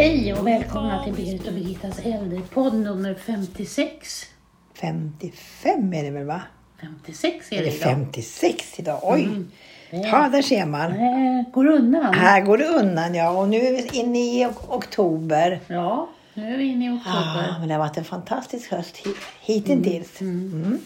[0.00, 4.26] Hej och välkomna till Berit och Birgittas äldrepodd nummer 56.
[4.74, 6.42] 55 är det väl va?
[6.80, 7.88] 56 är Är det det idag.
[7.90, 9.00] 56 idag?
[9.02, 9.22] Oj!
[9.24, 9.50] Mm.
[9.90, 10.92] Ja, där ser man.
[10.92, 12.14] Eh, går undan.
[12.14, 13.30] Här går det undan ja.
[13.30, 15.60] Och nu är vi inne i ok- oktober.
[15.66, 17.48] Ja, nu är vi inne i oktober.
[17.50, 20.20] Ah, men det har varit en fantastisk höst hi- hittills.
[20.20, 20.78] Mm.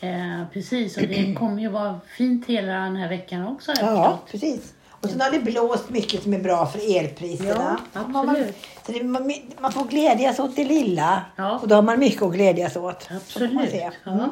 [0.00, 4.30] Eh, precis, och det kommer ju vara fint hela den här veckan också Ja, förstått.
[4.30, 4.74] precis.
[5.00, 7.80] Och sen har det blåst mycket som är bra för elpriserna.
[7.92, 8.56] Ja, man- absolut.
[8.86, 11.22] Så det, man, man får glädjas åt det lilla.
[11.36, 11.58] Ja.
[11.62, 13.08] Och då har man mycket att glädjas åt.
[13.16, 13.74] Absolut.
[14.04, 14.28] Ja.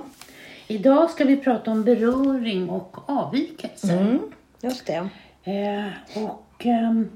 [0.69, 4.01] Idag ska vi prata om beröring och avvikelser.
[4.01, 4.19] Mm,
[4.61, 5.09] just det.
[5.45, 7.09] Eh, och ehm,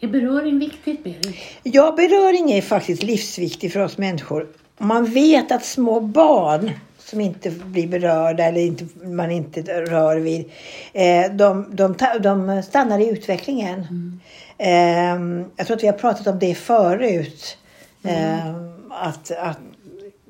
[0.00, 1.36] är beröring viktigt, Berit?
[1.62, 4.48] Ja, beröring är faktiskt livsviktig för oss människor.
[4.78, 6.70] Man vet att små barn
[7.10, 10.50] som inte blir berörda eller inte, man inte rör vid,
[10.92, 13.86] eh, de, de, de stannar i utvecklingen.
[14.58, 15.14] Eh,
[15.56, 17.58] jag tror att vi har pratat om det förut.
[18.04, 18.54] Eh,
[18.90, 19.58] att, att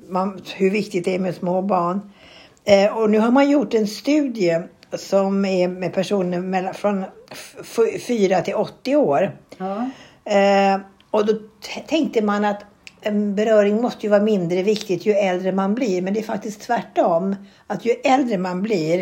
[0.08, 2.12] man, hur viktigt det är med små barn.
[2.64, 4.58] Eh, och nu har man gjort en studie
[4.92, 9.36] som är med personer mellan, från f- 4 till 80 år.
[9.58, 9.90] Ja.
[10.32, 11.32] Eh, och då
[11.88, 12.64] tänkte man att
[13.02, 16.02] en beröring måste ju vara mindre viktigt ju äldre man blir.
[16.02, 17.36] Men det är faktiskt tvärtom.
[17.66, 19.00] Att ju äldre man blir,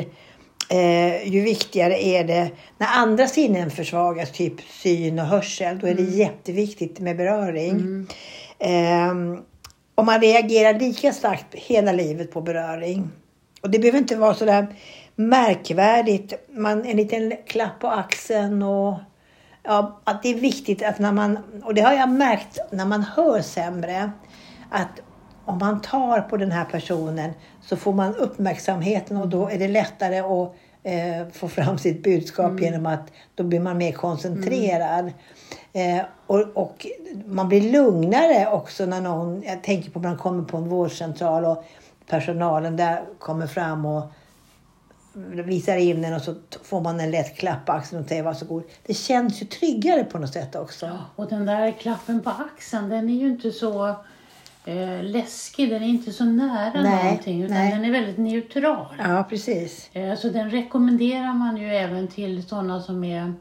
[0.70, 5.78] eh, ju viktigare är det när andra sinnen försvagas, typ syn och hörsel.
[5.78, 8.06] Då är det jätteviktigt med beröring.
[8.58, 9.14] Eh,
[9.94, 13.10] och man reagerar lika starkt hela livet på beröring.
[13.60, 14.66] Och det behöver inte vara sådär
[15.16, 16.32] märkvärdigt.
[16.52, 18.94] Man, en liten klapp på axeln och
[19.68, 23.02] ja, att det är viktigt att när man, och det har jag märkt när man
[23.02, 24.10] hör sämre,
[24.70, 25.00] att
[25.44, 27.30] om man tar på den här personen
[27.62, 32.60] så får man uppmärksamheten och då är det lättare att eh, få fram sitt budskap
[32.60, 35.12] genom att då blir man mer koncentrerad.
[35.72, 36.86] Eh, och, och
[37.26, 41.44] man blir lugnare också när någon, jag tänker på när man kommer på en vårdcentral
[41.44, 41.64] och
[42.06, 44.02] personalen där kommer fram och
[45.42, 48.62] visar in den och så får man en lätt klapp på axeln och säger varsågod.
[48.86, 50.98] Det känns ju tryggare på något sätt också.
[51.16, 53.88] Och den där klappen på axeln, den är ju inte så
[54.64, 55.70] eh, läskig.
[55.70, 57.72] Den är inte så nära Nej, någonting, utan nej.
[57.72, 58.94] den är väldigt neutral.
[58.98, 59.90] Ja, precis.
[59.92, 63.34] Eh, så den rekommenderar man ju även till sådana som är,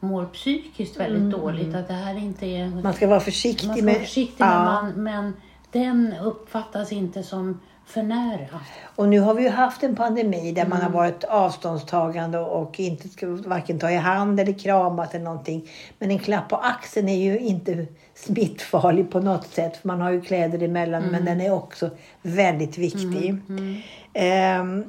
[0.00, 1.74] mår psykiskt väldigt dåligt.
[1.74, 2.64] Att det här inte är...
[2.64, 2.82] Mm.
[2.82, 3.94] Man ska vara försiktig Man ska med...
[3.94, 4.82] vara försiktig, ja.
[4.82, 5.32] men, man, men
[5.72, 8.60] den uppfattas inte som för nära.
[8.96, 10.92] Och nu har vi ju haft en pandemi där man Mm.
[10.92, 15.68] har varit avståndstagande och inte varken ta i hand eller kramat eller någonting.
[15.98, 19.76] Men en klapp på axeln är ju inte smittfarlig på något sätt.
[19.76, 21.02] För man har ju kläder emellan.
[21.02, 21.12] Mm.
[21.12, 21.90] Men den är också
[22.22, 23.34] väldigt viktig.
[24.12, 24.84] Ehm,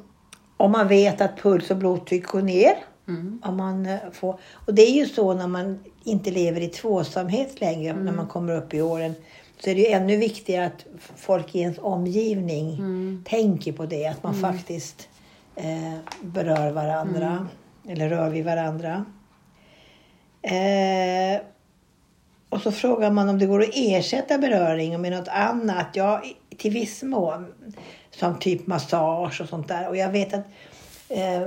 [0.57, 2.73] om man vet att puls och blodtryck går ner.
[3.07, 3.41] Mm.
[3.45, 7.61] Om man eh, får, och det är ju så när man inte lever i tvåsamhet
[7.61, 8.05] längre, Mm.
[8.05, 9.13] när man kommer upp i åren.
[9.63, 10.85] Så är det ju ännu viktigare att
[11.15, 13.23] folk i ens omgivning Mm.
[13.27, 14.07] tänker på det.
[14.07, 15.09] Att man faktiskt
[15.55, 17.27] eh, berör varandra.
[17.27, 17.47] Mm.
[17.89, 19.05] Eller rör vid varandra.
[20.41, 21.41] Eh,
[22.49, 25.87] och så frågar man om det går att ersätta beröring med något annat.
[25.93, 26.23] Ja,
[26.57, 27.47] till viss mån.
[28.11, 29.89] Som typ massage och sånt där.
[29.89, 30.45] Och jag vet att
[31.09, 31.41] eh,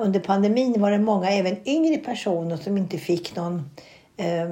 [0.00, 3.70] under pandemin var det många, även yngre personer som inte fick någon
[4.16, 4.48] eh,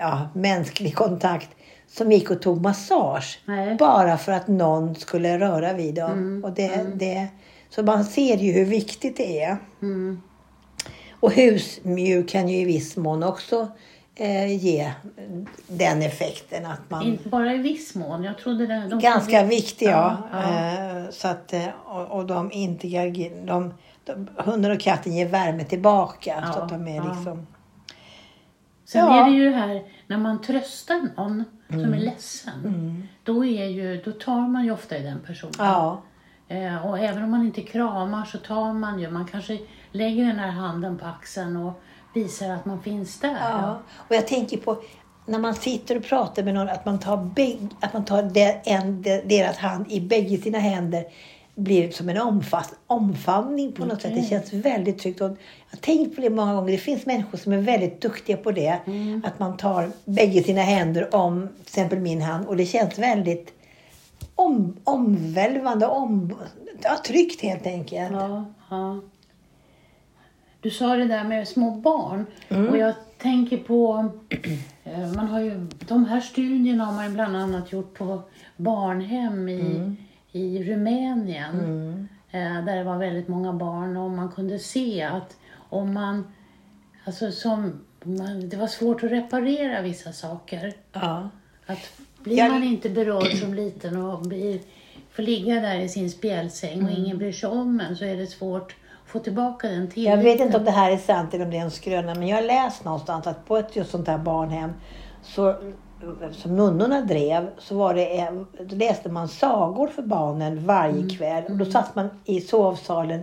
[0.00, 1.48] ja, mänsklig kontakt
[1.96, 3.40] som gick och tog massage.
[3.44, 3.76] Nej.
[3.76, 6.42] Bara för att någon skulle röra vid dem.
[6.44, 7.28] Och det, det,
[7.70, 9.56] så man ser ju hur viktigt det är.
[9.82, 10.22] Mm.
[11.20, 13.68] Och husdjur kan ju i viss mån också
[14.14, 14.92] eh, ge
[15.66, 17.02] den effekten att man...
[17.02, 18.24] Inte bara i viss mån.
[18.24, 20.16] Jag trodde det, de Ganska viktig, ja.
[20.32, 20.98] Ja, ja.
[20.98, 22.88] Eh, så att, eh, och, och de inte...
[23.44, 23.74] De,
[24.04, 26.44] de, hunden och katten ger värme tillbaka.
[26.52, 27.46] så Ja, att de är liksom...
[28.86, 29.20] Sen Ja.
[29.26, 34.02] är det ju det här, när man tröstar någon som är ledsen, då, är ju,
[34.04, 35.52] då tar man ju ofta i den personen.
[35.58, 36.02] Ja.
[36.48, 39.58] Eh, och även om man inte kramar så tar man ju, man kanske
[39.92, 41.82] lägger den här handen på axeln och
[42.14, 43.36] visar att man finns där.
[43.40, 43.78] Ja,
[44.08, 44.82] och jag tänker på
[45.26, 48.60] när man sitter och pratar med någon att man tar, bägg, att man tar de,
[48.64, 51.04] en, de, deras hand i bägge sina händer
[51.56, 54.14] blir som en omfast, omfamning på något sätt.
[54.14, 55.20] Det känns väldigt tryggt.
[55.20, 55.36] Och jag
[55.70, 56.72] har tänkt på det många gånger.
[56.72, 58.78] Det finns människor som är väldigt duktiga på det.
[59.24, 63.52] Att man tar bägge sina händer om till exempel min hand och det känns väldigt
[64.34, 66.34] om, omvälvande, om,
[66.82, 68.12] ja, tryggt helt enkelt.
[68.12, 69.00] Ja, ja.
[70.60, 72.68] Du sa det där med små barn Mm.
[72.68, 74.10] och jag tänker på,
[74.84, 78.22] eh, man har ju, de här studierna har man bland annat gjort på
[78.56, 79.96] barnhem i, Mm.
[80.36, 82.08] I Rumänien.
[82.30, 85.36] Eh, där det var väldigt många barn och man kunde se att
[85.68, 86.24] om man,
[87.04, 90.72] alltså som man, det var svårt att reparera vissa saker.
[90.92, 91.28] Ja.
[91.66, 91.78] Att
[92.18, 94.60] blir Jag- man inte berörd som liten och blir,
[95.10, 98.26] får ligga där i sin spjälsäng och ingen bryr sig om en så är det
[98.26, 100.16] svårt att få tillbaka den tilliten.
[100.18, 102.28] Jag vet inte om det här är sant eller om det är en skröna, men
[102.28, 104.70] jag har läst någonstans att på ett just sånt här barnhem
[105.22, 105.54] så,
[106.32, 108.30] som nunnorna drev så var det,
[108.76, 111.44] läste man sagor för barnen varje kväll.
[111.48, 113.22] Och då satt man i sovsalen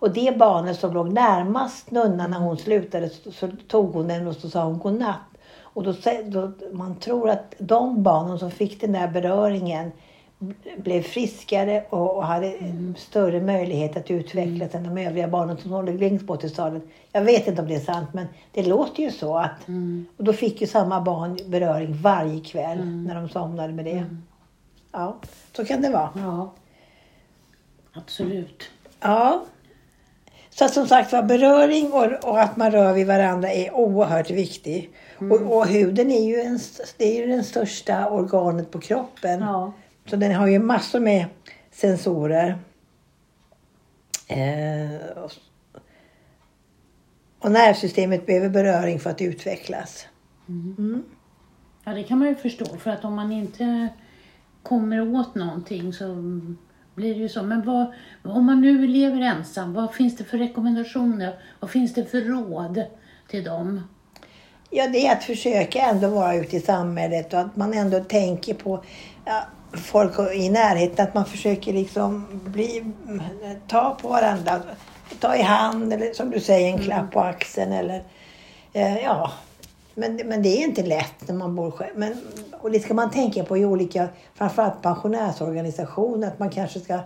[0.00, 4.26] och det barnet som låg närmast nunnan när hon slutade så, så tog hon den
[4.26, 5.20] och så sa hon godnatt.
[5.62, 5.94] Och då,
[6.24, 9.92] då, man tror att de barnen som fick den där beröringen
[10.76, 12.54] blev friskare och, hade
[12.96, 16.82] större möjlighet att utvecklas än de övriga barnen som låg längst bort i salen.
[17.12, 19.36] Jag vet inte om det är sant men det låter ju så.
[19.36, 20.06] att Mm.
[20.16, 24.04] Och då fick ju samma barn beröring varje kväll när de somnade med det.
[24.92, 25.16] Ja,
[25.56, 26.10] så kan det vara.
[26.14, 26.52] Ja,
[27.92, 28.70] absolut.
[29.00, 29.44] Ja.
[30.50, 34.94] Så som sagt var beröring och, och att man rör vid varandra är oerhört viktigt.
[35.18, 36.60] Och, och huden är ju, en,
[36.96, 39.40] det är ju den största organet på kroppen.
[39.40, 39.72] Ja.
[40.10, 41.26] Så den har ju massor med
[41.70, 42.58] sensorer.
[44.26, 45.18] Eh,
[47.40, 50.06] och, nervsystemet behöver beröring för att utvecklas.
[50.48, 51.04] Mm.
[51.84, 52.64] ja, det kan man ju förstå.
[52.64, 53.88] För att om man inte
[54.62, 56.06] kommer åt någonting så
[56.94, 57.42] blir det ju så.
[57.42, 57.92] Men vad,
[58.22, 61.38] om man nu lever ensam, vad finns det för rekommendationer?
[61.60, 62.84] Vad finns det för råd
[63.28, 63.80] till dem?
[64.72, 68.54] Ja, det är att försöka ändå vara ute i samhället och att man ändå tänker
[68.54, 68.84] på
[69.24, 71.06] ja, folk i närheten.
[71.06, 72.84] Att man försöker liksom bli,
[73.68, 74.62] ta på varandra.
[75.20, 78.04] Ta i hand eller som du säger en klapp på axeln eller
[78.72, 79.32] eh, ja.
[79.94, 81.98] Men, men det är inte lätt när man bor själv.
[81.98, 82.20] Men,
[82.60, 86.28] och det ska man tänka på i olika, framförallt pensionärsorganisationer.
[86.28, 86.98] Att man kanske ska,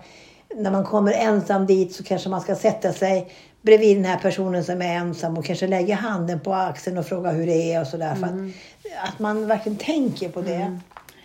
[0.56, 3.32] när man kommer ensam dit så kanske man ska sätta sig
[3.64, 7.30] bredvid den här personen som är ensam och kanske lägga handen på axeln och fråga
[7.30, 8.14] hur det är och sådär.
[8.14, 8.34] För att,
[9.08, 10.78] att man verkligen tänker på det.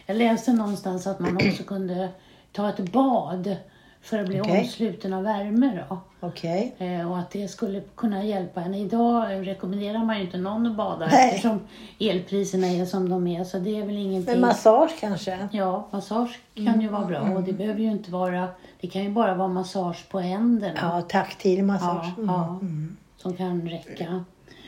[0.05, 2.09] Jag läste någonstans att man också kunde
[2.51, 3.55] ta ett bad
[4.01, 4.59] för att bli Okej.
[4.59, 5.83] omsluten av värme.
[5.89, 5.97] Då.
[6.19, 6.75] Okej.
[6.77, 8.75] Eh, och att det skulle kunna hjälpa en.
[8.75, 11.29] Idag rekommenderar man ju inte någon att bada Nej.
[11.29, 11.59] eftersom
[11.99, 13.43] elpriserna är som de är.
[13.43, 14.31] Så det är väl ingenting.
[14.33, 15.47] Men massage kanske?
[15.51, 16.81] Ja, massage kan Mm.
[16.81, 18.47] ju vara bra och det behöver ju inte vara,
[18.81, 20.79] det kan ju bara vara massage på händerna.
[20.81, 22.05] Ja, taktil massage.
[22.17, 22.27] Ja, Mm.
[22.35, 22.59] ja,
[23.17, 24.23] som kan räcka.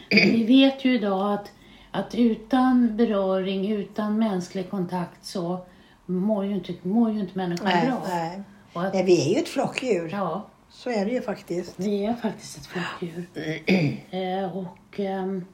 [0.10, 1.52] Men vi vet ju idag att,
[1.92, 5.60] att utan beröring, utan mänsklig kontakt så
[6.06, 7.98] mår ju inte, mår ju inte människan Nej, bra.
[8.08, 8.42] nej.
[8.74, 10.10] Att, nej, vi är ju ett flockdjur.
[10.12, 11.74] ja, Så är det ju faktiskt.
[11.78, 13.26] vi är faktiskt ett flockdjur.
[14.12, 15.46] eh, och ehm,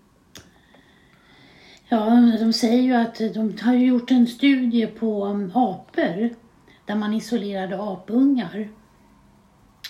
[1.90, 2.10] ja,
[2.40, 6.30] de säger ju att de har gjort en studie på um, apor
[6.86, 8.70] där man isolerade apungar.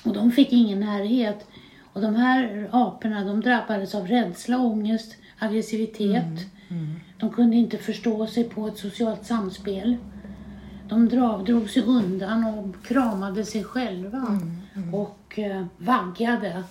[0.06, 1.48] Och de fick ingen närhet.
[1.94, 6.46] Och de här aporna de drabbades av rädsla, ångest, aggressivitet.
[7.20, 9.98] De kunde inte förstå sig på ett socialt samspel.
[10.90, 11.10] De
[11.46, 14.40] drog sig undan och kramade sig själva
[14.94, 16.64] och eh, vaggade.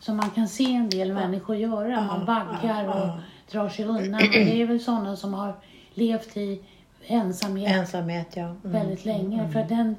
[0.00, 2.06] Som man kan se en del människor göra.
[2.06, 3.20] Man vaggar och
[3.52, 4.14] drar sig undan.
[4.14, 5.54] Och det är väl sådana som har
[5.94, 6.62] levt i
[7.06, 8.44] ensamhet Ensamhet, ja.
[8.44, 8.58] Mm.
[8.62, 9.52] väldigt länge.
[9.52, 9.96] För den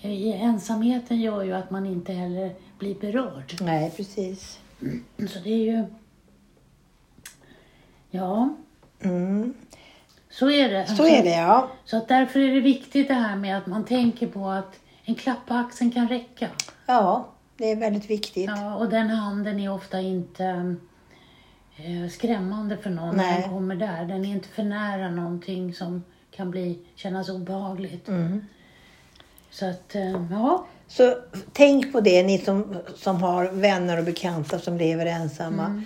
[0.00, 3.54] i ensamheten gör ju att man inte heller blir berörd.
[3.60, 4.60] Nej, precis.
[5.28, 5.84] Så det är ju...
[8.10, 8.54] Ja,
[9.04, 9.54] Mm.
[10.32, 10.86] Så är det.
[10.86, 11.68] Så är det, ja.
[11.84, 15.14] Så att därför är det viktigt det här med att man tänker på att en
[15.14, 16.48] klapp på axeln kan räcka.
[16.86, 18.50] Ja, det är väldigt viktigt.
[18.56, 20.76] Ja, och den handen är ofta inte
[21.76, 23.40] eh, skrämmande för någon Nej.
[23.40, 24.04] den kommer där.
[24.04, 28.08] Den är inte för nära någonting som kan bli, kännas obehagligt.
[28.08, 28.46] Mm.
[29.50, 30.66] Så att, eh, ja.
[30.88, 31.16] Så
[31.52, 35.64] tänk på det, ni som, som har vänner och bekanta som lever ensamma.
[35.64, 35.84] Mm.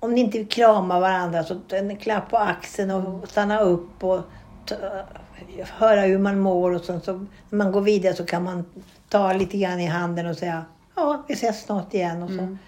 [0.00, 4.20] Om ni inte kramar varandra, så en klapp på axeln och stanna upp och
[5.60, 6.70] höra hur man mår.
[6.70, 7.12] Och så, så,
[7.50, 8.64] när man går vidare så kan man
[9.08, 10.64] ta lite grann i handen och säga
[10.94, 12.22] ja, vi ses snart igen.
[12.22, 12.38] Och så.
[12.38, 12.58] Mm.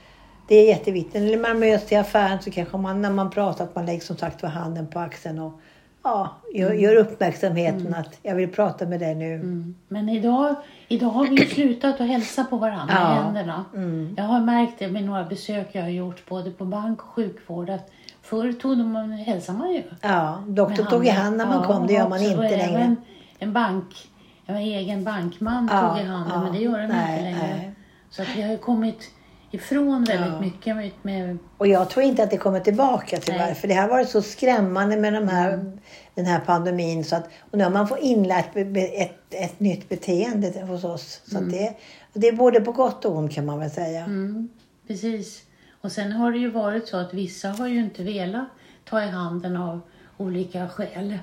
[0.49, 1.15] Det är jätteviktigt.
[1.15, 4.17] Eller man möts i affären så kanske man, när man pratar, att man lägger som
[4.17, 5.61] sagt var handen på axeln och
[6.05, 9.35] ja, gör, gör uppmärksamheten att jag vill prata med dig nu.
[9.35, 9.75] Mm.
[9.89, 10.55] Men idag,
[10.89, 13.09] idag har vi slutat att hälsa på varandra Ja.
[13.09, 13.65] med händerna.
[13.75, 14.15] Mm.
[14.17, 17.71] Jag har märkt det med några besök jag har gjort både på bank och sjukvård
[17.71, 17.91] att
[18.23, 19.83] förr tog de, hälsade man ju.
[20.01, 21.87] Ja, doktorn tog i hand när man Ja, kom.
[21.87, 22.63] Det gör man inte längre.
[22.79, 22.97] Även
[23.39, 24.11] en bank,
[24.47, 27.39] en egen bankman tog i handen men det gör nej, inte längre.
[27.57, 27.73] nej.
[28.11, 29.11] Så att vi har kommit
[29.55, 30.41] ifrån väldigt Ja.
[30.41, 33.39] mycket med, med Och jag tror inte att det kommer tillbaka tyvärr.
[33.39, 33.55] Nej.
[33.55, 35.79] För det har varit så skrämmande med de här, Mm.
[36.15, 37.05] den här pandemin.
[37.05, 41.21] Så att, och nu har man fått inlärt ett, ett nytt beteende hos oss.
[41.25, 41.69] Så att det,
[42.15, 44.05] och det är både på gott och ont kan man väl säga.
[44.05, 44.49] Mm,
[44.87, 45.43] precis.
[45.81, 48.45] Och sen har det ju varit så att vissa har ju inte velat
[48.85, 49.81] ta i handen av
[50.17, 51.19] olika skäl.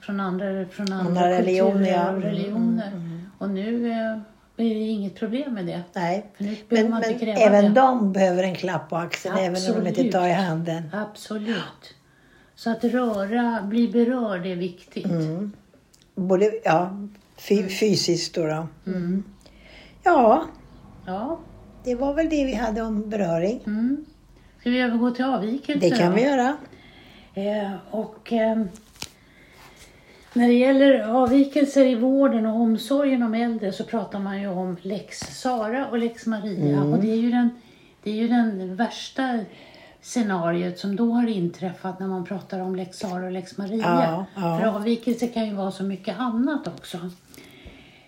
[0.00, 2.02] Från andra, från andra, Andra religioner, kulturer ja.
[2.10, 2.92] och Mm, religioner.
[3.38, 3.92] Och nu
[4.56, 5.82] eh, är det inget problem med det.
[5.92, 6.26] Nej.
[6.38, 7.02] Men, men
[7.36, 7.80] även det.
[7.80, 10.12] de behöver en klapp på axeln, även om de inte Absolut.
[10.12, 10.82] tar i handen.
[10.92, 11.94] Absolut.
[12.54, 15.06] Så att röra, bli berörd är viktigt.
[15.06, 15.52] Mm.
[16.14, 18.46] Både, ja, fy, fysiskt då.
[18.46, 18.66] då.
[18.86, 19.24] Mm.
[20.02, 20.44] Ja,
[21.06, 21.38] Ja.
[21.84, 23.60] det var väl det vi hade om beröring.
[23.66, 24.04] Mm.
[24.60, 26.56] Ska vi övergå till avvikelser Det kan vi göra.
[27.34, 28.62] Eh, och eh,
[30.36, 34.76] när det gäller avvikelser i vården och omsorgen om äldre så pratar man ju om
[34.82, 36.76] lex Sara och lex Maria.
[36.76, 36.92] Mm.
[36.92, 37.50] Och det är ju den,
[38.02, 39.38] det är ju den värsta
[40.00, 43.84] scenariot som då har inträffat när man pratar om lex Sara och lex Maria.
[43.84, 44.58] Ja, ja.
[44.58, 46.98] För avvikelser kan ju vara så mycket annat också.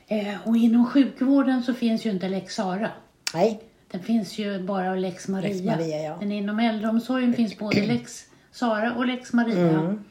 [0.07, 2.91] Eh, och inom sjukvården så finns ju inte lex Sara.
[3.35, 5.49] Nej, Den finns ju bara lex Maria.
[5.49, 6.17] Lex Maria, ja.
[6.21, 9.81] Men inom äldreomsorgen finns både lex Sara och lex Maria.
[9.81, 10.05] Mm.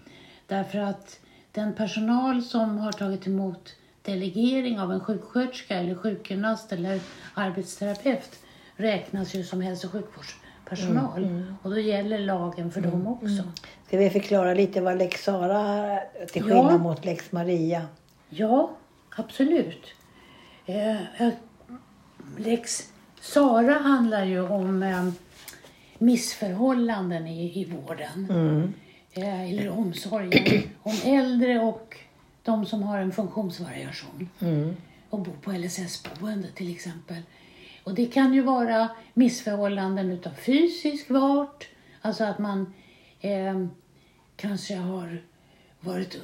[0.47, 1.19] Därför att
[1.57, 6.99] den personal som har tagit emot delegering av en sjuksköterska eller sjukgymnast eller
[7.33, 8.39] arbetsterapeut
[8.75, 11.23] räknas ju som hälso och sjukvårdspersonal.
[11.23, 13.43] Mm, Och då gäller lagen för dem också.
[13.87, 16.55] ska vi förklara lite vad lex Sara är till Ja.
[16.55, 17.81] skillnad mot lex Maria?
[18.29, 18.71] Ja,
[19.15, 19.85] absolut.
[20.65, 21.33] Eh, eh,
[22.37, 22.89] Lex
[23.21, 25.09] Sara handlar ju om eh,
[25.97, 28.73] missförhållanden i, i vården.
[29.17, 29.29] Mm.
[29.29, 30.63] Eh, eller omsorgen.
[30.83, 31.97] om äldre och
[32.43, 34.29] de som har en funktionsvariation.
[34.39, 34.75] Mm.
[35.09, 37.21] Och bor på LSS-boende till exempel.
[37.83, 41.67] Och det kan ju vara missförhållanden utav fysisk vart.
[42.01, 42.73] Alltså att man
[43.21, 43.65] eh,
[44.35, 45.21] kanske har
[45.79, 46.17] varit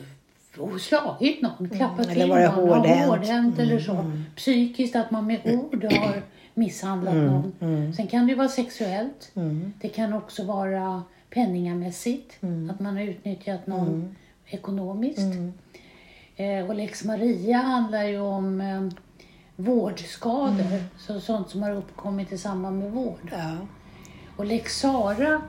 [0.57, 3.09] och slagit någon, klappat eller till någon, hårdhänt.
[3.09, 4.11] hårdhänt eller så.
[4.35, 6.21] Psykiskt, att man med ord har
[6.53, 7.93] misshandlat någon.
[7.93, 9.31] Sen kan det ju vara sexuellt.
[9.81, 11.03] Det kan också vara
[11.33, 12.37] penningamässigt,
[12.71, 15.35] att man har utnyttjat någon ekonomiskt.
[16.35, 18.89] Eh, och lex Maria handlar ju om eh,
[19.55, 23.31] vårdskador, så sånt som har uppkommit i samband med vård.
[23.31, 23.57] Ja.
[24.37, 25.41] Och lex Sara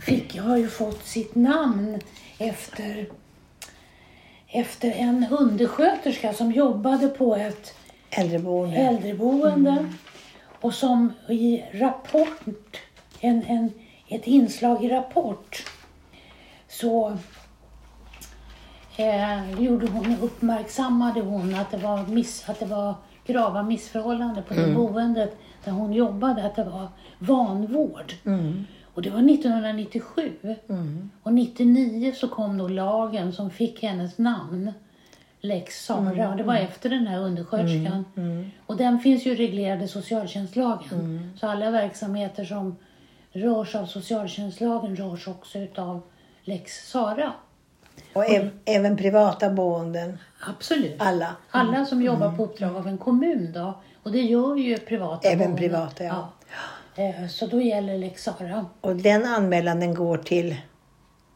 [0.00, 2.00] fick, har ju fått sitt namn
[2.38, 3.08] efter,
[4.48, 7.74] efter en undersköterska som jobbade på ett
[8.10, 8.76] Äldreboende.
[8.76, 9.86] äldreboende
[10.60, 12.78] och som i Rapport,
[13.20, 13.72] en, en,
[14.14, 15.64] ett inslag i Rapport,
[16.68, 17.16] så
[18.96, 22.94] eh, gjorde hon, uppmärksammade hon att det, var miss, att det var
[23.26, 26.88] grava missförhållanden på det boendet där hon jobbade, att det var
[27.18, 28.12] vanvård.
[28.24, 28.64] Mm.
[28.94, 30.32] Och det var 1997.
[31.22, 34.72] Och 99 så kom då lagen som fick hennes namn.
[35.40, 36.30] Lex Sara.
[36.30, 38.04] Och det var efter den här undersköterskan.
[38.66, 41.30] Och den finns ju reglerad i socialtjänstlagen.
[41.40, 42.76] Så alla verksamheter som
[43.32, 46.02] rörs av socialtjänstlagen rörs också utav
[46.44, 47.32] Lex Sara.
[48.14, 50.18] Och ev- även privata boenden.
[50.48, 50.96] Absolut.
[50.98, 51.36] Alla.
[51.50, 53.80] Alla som jobbar på uppdrag av en kommun då.
[54.02, 55.56] Och det gör ju privata Även boenden.
[55.58, 56.28] privata, ja.
[56.96, 57.02] Ja.
[57.02, 58.66] Eh, Så då gäller Lex Sara.
[58.80, 60.56] Och den anmälan den går till,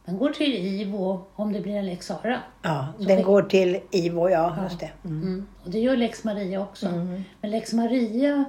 [0.05, 2.41] Den går till IVO om det blir en Lex Sara.
[2.63, 4.91] ja, Så den fick- går till IVO, ja, just det.
[5.05, 5.23] Mm.
[5.23, 5.47] Mm.
[5.65, 6.89] Och det gör Lex Maria också.
[7.41, 8.45] Men Lex Maria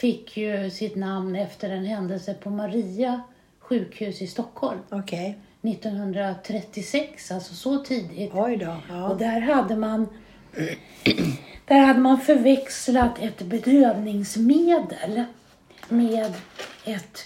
[0.00, 3.20] fick ju sitt namn efter en händelse på Maria
[3.58, 5.38] sjukhus i Stockholm Okej.
[5.62, 8.30] 1936, alltså så tidigt.
[8.34, 8.66] Oj då.
[8.70, 9.16] Och Ja.
[9.18, 10.08] där hade man
[11.66, 15.24] där hade man förväxlat ett bedövningsmedel
[15.88, 16.32] med
[16.84, 17.18] ett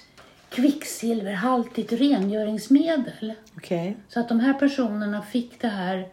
[0.49, 3.33] kvicksilverhaltigt rengöringsmedel.
[3.57, 3.97] Okej.
[4.09, 6.09] Så att de här personerna fick det här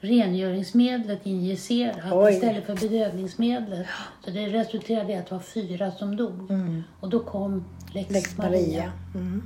[0.00, 2.32] rengöringsmedlet injicerat Oj.
[2.32, 3.86] istället för bedövningsmedlet.
[4.24, 6.52] Så det resulterade i att det var fyra som dog.
[7.00, 7.64] Och då kom
[7.94, 8.92] Lex, Lex Maria.
[9.14, 9.42] Mm.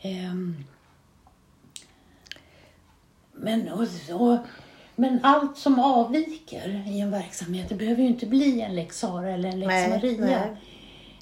[0.00, 0.64] Ehm,
[3.32, 4.38] men, och, och,
[4.96, 9.30] men allt som avviker i en verksamhet, det behöver ju inte bli en Lex Sara
[9.30, 10.56] eller en Lex Nej, Maria.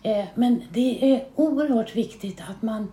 [0.02, 2.92] Eh, men det är oerhört viktigt att man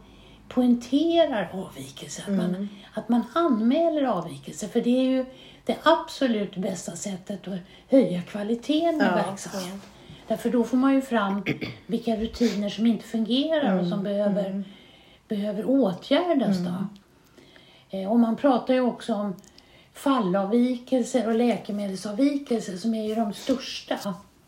[0.53, 4.67] poängterar avvikelser, att, man, att man anmäler avvikelser.
[4.67, 5.25] För det är ju
[5.65, 9.15] det absolut bästa sättet att höja kvaliteten i Ja.
[9.15, 9.81] verksamheten.
[10.27, 11.43] Därför då får man ju fram
[11.87, 14.63] vilka rutiner som inte fungerar och som behöver,
[15.27, 16.57] behöver åtgärdas.
[16.57, 16.87] Då.
[17.97, 19.35] Eh, Och man pratar ju också om
[19.93, 23.97] fallavvikelser och läkemedelsavvikelser som är ju de största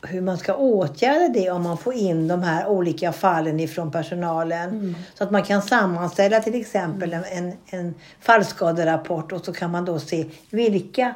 [0.01, 4.95] hur man ska åtgärda det om man får in de här olika fallen ifrån personalen.
[5.17, 9.85] Så att man kan sammanställa till exempel en, en, en fallskaderapport och så kan man
[9.85, 11.15] då se vilka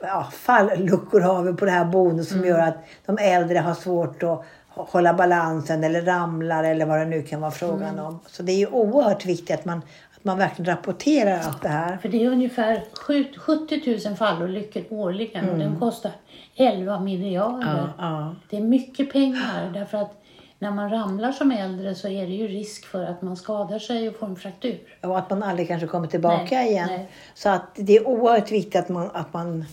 [0.00, 4.22] ja, falluckor har vi på det här boendet som gör att de äldre har svårt
[4.22, 8.20] att hålla balansen eller ramlar eller vad det nu kan vara frågan om.
[8.26, 9.78] Så det är ju oerhört viktigt att man,
[10.16, 11.96] att man verkligen rapporterar allt det här.
[11.96, 16.12] För det är ungefär sju- 70 000 fallolyckor årligen och den kostar
[16.56, 17.88] 11 miljarder.
[17.98, 18.34] ja.
[18.50, 20.23] Det är mycket pengar därför att
[20.64, 24.08] när man ramlar som äldre så är det ju risk för att man skadar sig
[24.08, 24.78] och får en fraktur.
[25.02, 26.86] Och att man aldrig kanske kommer tillbaka Nej, igen.
[26.90, 27.08] nej.
[27.34, 29.64] Så att det är oerhört viktigt att man, att man...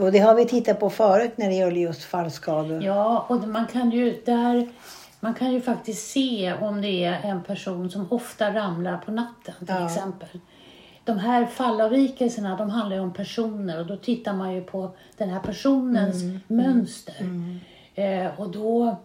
[0.00, 2.82] Och det har vi tittat på förut när det gäller just fallskador.
[2.84, 4.68] Ja, och man kan ju där
[5.20, 9.54] man kan ju faktiskt se om det är en person som ofta ramlar på natten
[9.58, 9.86] till Ja.
[9.86, 10.28] exempel.
[11.04, 15.30] De här fallavvikelserna de handlar ju om personer och då tittar man ju på den
[15.30, 16.40] här personens Mm.
[16.46, 17.14] mönster.
[17.94, 18.96] Eh, och då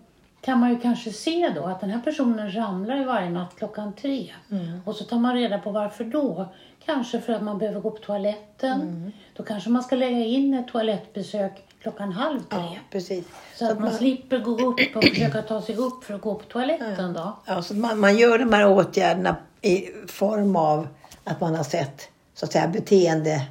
[0.45, 3.93] kan man ju kanske se då att den här personen ramlar ju varje natt klockan
[3.93, 4.31] tre.
[4.51, 4.81] Mm.
[4.85, 6.45] Och så tar man reda på varför då.
[6.85, 8.81] Kanske för att man behöver gå på toaletten.
[8.81, 9.11] Mm.
[9.33, 12.59] Då kanske man ska lägga in ett toalettbesök klockan halv tre.
[12.59, 13.25] Ja, precis.
[13.55, 16.45] Så att man slipper gå upp och försöka ta sig upp för att gå på
[16.45, 17.37] toaletten då.
[17.45, 20.87] Ja, så man, man gör de här åtgärderna i form av
[21.23, 23.41] att man har sett så att säga beteende,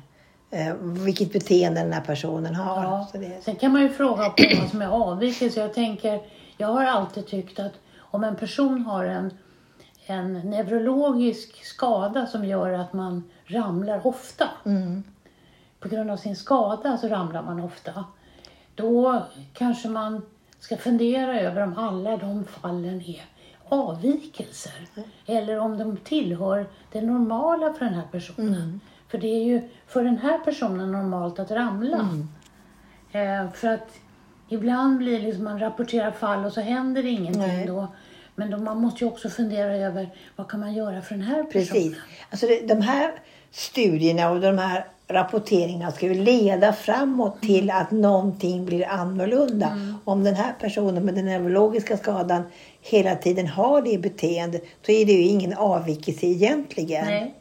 [0.51, 2.85] eh, vilket beteende den här personen har.
[2.85, 3.09] Ja.
[3.13, 5.61] Så det, Sen kan man ju fråga på vad som är avvikelse.
[5.61, 6.21] Jag tänker,
[6.57, 9.31] jag har alltid tyckt att om en person har en,
[10.07, 14.49] en neurologisk skada som gör att man ramlar ofta.
[15.81, 18.05] På grund av sin skada så ramlar man ofta.
[18.75, 20.23] Då kanske man
[20.59, 23.25] ska fundera över om alla de fallen är
[23.69, 24.89] avvikelser.
[25.27, 28.81] Eller om de tillhör det normala för den här personen.
[29.09, 32.09] För det är ju för den här personen normalt att ramla.
[33.13, 33.89] Eh, för att
[34.55, 37.67] ibland blir det liksom man rapporterar fall och så händer det ingenting Nej.
[37.67, 37.89] då.
[38.35, 41.45] Men då man måste ju också fundera över vad kan man göra för den här
[41.45, 41.67] personen.
[41.67, 41.97] Precis.
[42.31, 43.13] Alltså det, de här
[43.51, 49.79] studierna och de här rapporteringarna ska ju leda framåt till att någonting blir annorlunda.
[50.05, 52.43] Om den här personen med den neurologiska skadan
[52.81, 57.07] hela tiden har det beteendet så är det ju ingen avvikelse egentligen.
[57.07, 57.35] Nej.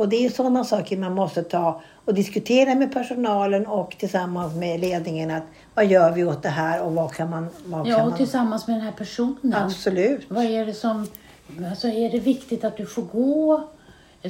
[0.00, 4.80] Och det är sådana saker man måste ta och diskutera med personalen och tillsammans med
[4.80, 5.30] ledningen.
[5.30, 5.42] att
[5.74, 7.48] Vad gör vi åt det här och vad kan man...
[7.64, 8.18] Vad Ja, kan och man...
[8.18, 9.54] tillsammans med den här personen.
[9.54, 10.26] Absolut.
[10.28, 11.06] Vad är det som...
[11.70, 13.68] Alltså är det viktigt att du får gå?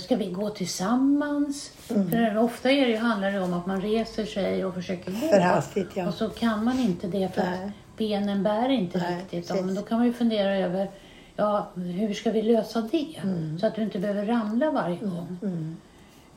[0.01, 1.71] Ska vi gå tillsammans?
[1.91, 2.11] Mm.
[2.11, 5.17] För ofta är det, handlar det om att man reser sig och försöker gå.
[5.19, 6.09] För hastigt, ja.
[6.09, 7.65] Och så kan man inte det för Nej.
[7.65, 9.49] att benen bär inte Nej, riktigt.
[9.49, 9.65] precis.
[9.67, 10.91] Men då kan man ju fundera över
[11.40, 13.16] ja, hur ska vi lösa det?
[13.22, 13.59] Mm.
[13.59, 15.38] Så att du inte behöver ramla varje gång.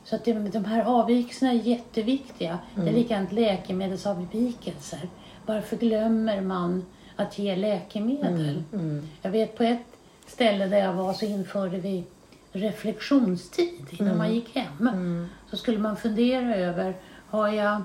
[0.03, 2.59] Så att det, de här avvikelserna är jätteviktiga.
[2.75, 2.93] Det Mm.
[2.95, 5.09] är likadant läkemedelsavvikelser.
[5.45, 6.85] Varför glömmer man
[7.15, 8.63] att ge läkemedel?
[8.73, 9.85] Mm, Jag vet på ett
[10.27, 12.03] ställe där jag var så införde vi
[12.51, 15.27] reflektionstid innan man gick hem.
[15.49, 16.95] Så skulle man fundera över,
[17.29, 17.81] har jag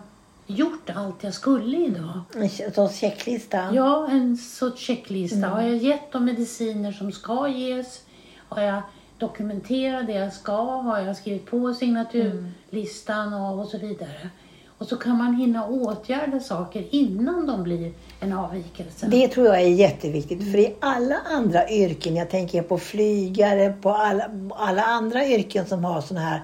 [0.49, 2.21] gjort allt jag skulle idag?
[2.35, 3.75] En sorts checklista.
[3.75, 5.49] Ja, en sorts checklista.
[5.49, 8.03] Har jag gett de mediciner som ska ges?
[8.49, 8.83] Har jag
[9.19, 10.63] dokumenterat det jag ska?
[10.63, 14.31] Har jag skrivit på signaturlistan och, och så vidare?
[14.79, 19.07] Och så kan man hinna åtgärda saker innan de blir en avvikelse.
[19.07, 20.53] Det tror jag är jätteviktigt.
[20.53, 25.85] För i alla andra yrken, jag tänker på flygare, på alla, alla andra yrken som
[25.85, 26.43] har såna här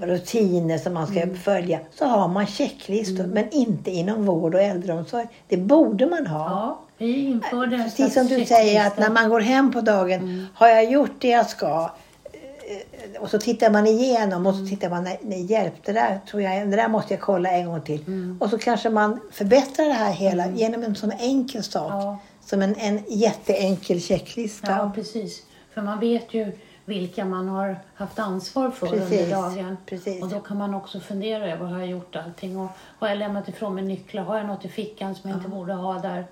[0.00, 1.36] rutiner som man ska Mm.
[1.36, 3.24] följa, så har man checklistor.
[3.26, 5.26] Men inte inom vård och äldreomsorg.
[5.48, 6.44] Det borde man ha.
[6.50, 10.46] Ja, vi införde Precis som du säger, att när man går hem på dagen, Mm.
[10.54, 11.90] har jag gjort det jag ska?
[12.24, 14.66] Eh, Och så tittar man igenom och Mm.
[14.66, 17.50] så tittar man, nej, nej hjälp, det där, tror jag, det där måste jag kolla
[17.50, 18.00] en gång till.
[18.06, 18.38] Mm.
[18.40, 21.92] Och så kanske man förbättrar det här hela genom en sån enkel sak.
[21.92, 22.18] Ja.
[22.46, 24.70] Som en, en jätteenkel checklista.
[24.70, 25.42] Ja, precis.
[25.74, 26.52] För man vet ju
[26.86, 29.76] vilka man har haft ansvar för Precis, under dagen.
[29.86, 30.22] precis.
[30.22, 32.58] Och då kan man också fundera över, har jag gjort allting?
[32.58, 32.68] Och
[32.98, 34.22] har jag lämnat ifrån mig nycklar?
[34.22, 36.24] Har jag något i fickan som jag inte borde ha där?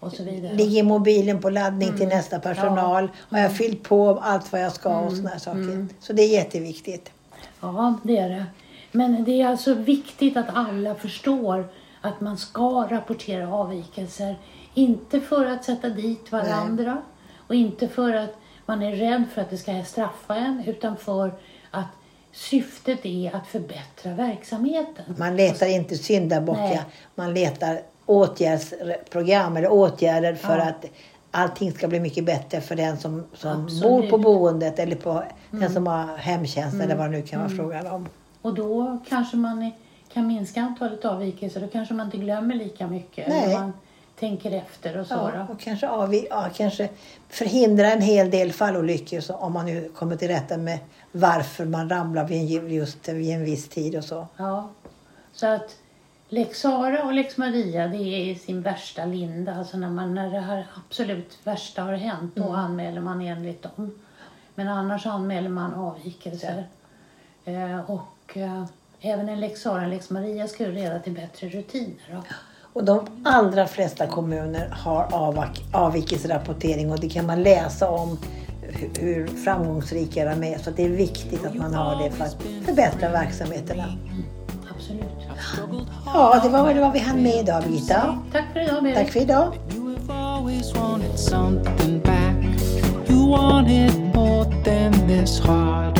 [0.00, 0.54] Och så vidare.
[0.54, 1.98] Ligger mobilen på laddning Mm.
[2.00, 3.08] till nästa personal?
[3.30, 5.58] Har jag fyllt på allt vad jag ska och såna här saker?
[5.60, 5.88] Mm.
[6.00, 7.12] Så det är jätteviktigt.
[7.60, 8.44] Ja, det är det.
[8.92, 11.68] Men det är alltså viktigt att alla förstår
[12.00, 14.36] att man ska rapportera avvikelser.
[14.74, 16.98] Inte för att sätta dit varandra
[17.46, 18.36] och inte för att
[18.70, 21.32] man är rädd för att det ska straffa en utan för
[21.70, 21.86] att
[22.32, 25.04] syftet är att förbättra verksamheten.
[25.18, 26.84] Man letar inte syndabockar.
[27.14, 30.64] Man letar åtgärdsprogram eller åtgärder för Ja.
[30.64, 30.84] att
[31.30, 33.82] allting ska bli mycket bättre för den som, som Absolut.
[33.82, 37.50] bor på boendet eller på den som har hemtjänst eller vad det nu kan vara
[37.50, 38.08] frågan om.
[38.42, 39.72] Och då kanske man
[40.12, 41.60] kan minska antalet avvikelser.
[41.60, 43.28] Då kanske man inte glömmer lika mycket.
[43.28, 43.70] Nej.
[44.20, 45.14] Tänker efter och så.
[45.14, 45.52] Ja, då.
[45.52, 46.88] och kanske, avvi- ja, kanske
[47.28, 50.78] förhindra en hel del fallolyckor så, om man nu kommer till rätta med
[51.12, 54.26] varför man ramlar vid en, just vid en viss tid och så.
[54.36, 54.68] Ja.
[55.32, 55.76] Så att
[56.28, 59.54] Lex Sara och Lex Maria det är i sin värsta linda.
[59.54, 63.98] Alltså när, man, när det här absolut värsta har hänt då anmäler man enligt dem.
[64.54, 66.66] Men annars anmäler man avvikelser.
[67.44, 68.64] Eh, och eh,
[69.00, 72.10] även en Lex Sara och en Lex Maria skulle leda till bättre rutiner.
[72.12, 72.22] Då.
[72.72, 78.18] Och de allra flesta kommuner har avvik- avvikelserapportering och det kan man läsa om
[79.00, 80.58] hur, framgångsrika de är.
[80.58, 83.84] Så det är viktigt att man har det för att förbättra verksamheterna.
[84.70, 85.02] Absolut.
[86.06, 88.18] Ja, det var väl vad vi hann med idag Birgitta.
[88.32, 88.96] Tack för idag Berit.
[88.96, 89.52] Tack för idag.
[89.76, 92.60] You have always wanted something back.
[93.08, 95.98] You wanted more than this heart